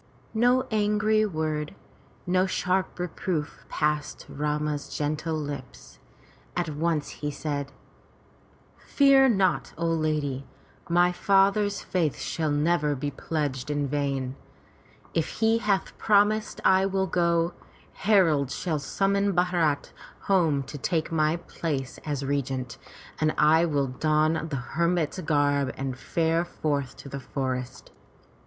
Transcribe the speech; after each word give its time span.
No 0.33 0.63
angry 0.71 1.27
word, 1.27 1.75
no 2.25 2.47
sharp 2.47 2.97
reproof 2.97 3.65
passed 3.69 4.25
Rama's 4.27 4.89
gentle 4.97 5.35
lips. 5.37 5.99
At 6.57 6.69
once 6.69 7.09
he 7.21 7.29
said: 7.29 7.71
"Fear 8.79 9.29
not, 9.29 9.73
O 9.77 9.85
lady, 9.85 10.47
my 10.89 11.11
father's 11.11 11.83
faith 11.83 12.17
shall 12.17 12.49
never 12.49 12.95
be 12.95 13.11
pledged 13.11 13.69
in 13.69 13.87
vain. 13.87 14.35
If 15.13 15.33
he 15.33 15.59
hath 15.59 15.95
promised 15.99 16.61
I 16.65 16.87
will 16.87 17.05
go. 17.05 17.53
Heralds 17.93 18.55
shall 18.55 18.79
summon 18.79 19.33
Bharat 19.35 19.91
home 20.21 20.63
to 20.63 20.79
take 20.79 21.11
my 21.11 21.35
place 21.35 21.99
as 22.03 22.25
regent, 22.25 22.79
and 23.19 23.35
I 23.37 23.65
will 23.65 23.85
don 23.89 24.47
the 24.49 24.55
hermit's 24.55 25.19
garb 25.21 25.71
and 25.77 25.95
fare 25.95 26.43
forth 26.43 26.97
to 26.97 27.07
the 27.09 27.19
forest. 27.19 27.91